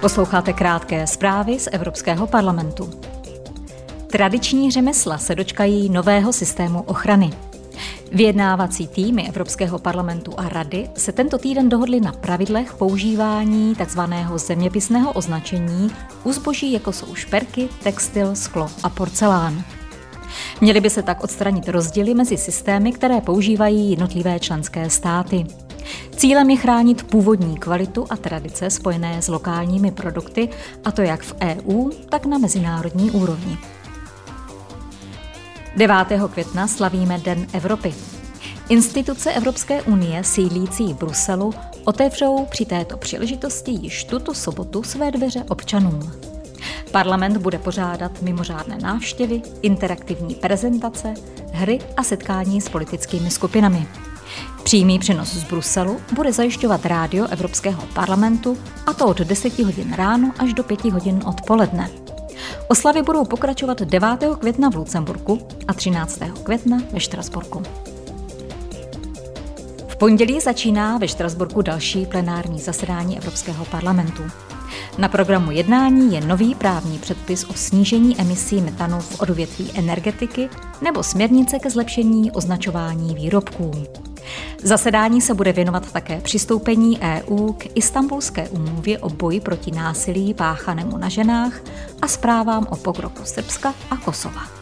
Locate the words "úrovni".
33.10-33.58